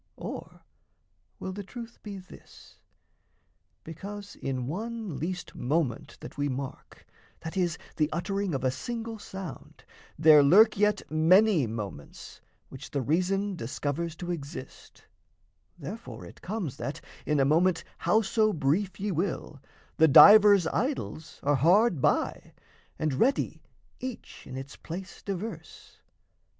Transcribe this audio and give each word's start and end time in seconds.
Or 0.17 0.63
will 1.39 1.53
the 1.53 1.61
truth 1.63 1.99
be 2.01 2.17
this: 2.17 2.79
Because 3.83 4.35
in 4.35 4.65
one 4.65 5.19
least 5.19 5.53
moment 5.53 6.17
that 6.21 6.39
we 6.39 6.49
mark 6.49 7.05
That 7.41 7.55
is, 7.55 7.77
the 7.97 8.09
uttering 8.11 8.55
of 8.55 8.63
a 8.63 8.71
single 8.71 9.19
sound 9.19 9.83
There 10.17 10.41
lurk 10.41 10.75
yet 10.75 11.03
many 11.11 11.67
moments, 11.67 12.41
which 12.69 12.89
the 12.89 13.01
reason 13.03 13.55
Discovers 13.55 14.15
to 14.15 14.31
exist, 14.31 15.05
therefore 15.77 16.25
it 16.25 16.41
comes 16.41 16.77
That, 16.77 16.99
in 17.27 17.39
a 17.39 17.45
moment 17.45 17.83
how 17.99 18.23
so 18.23 18.51
brief 18.53 18.99
ye 18.99 19.11
will, 19.11 19.61
The 19.97 20.07
divers 20.07 20.65
idols 20.65 21.39
are 21.43 21.57
hard 21.57 22.01
by, 22.01 22.53
and 22.97 23.13
ready 23.13 23.61
Each 23.99 24.47
in 24.47 24.57
its 24.57 24.75
place 24.77 25.21
diverse? 25.21 25.99